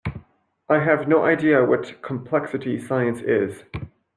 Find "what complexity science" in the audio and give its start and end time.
1.63-3.21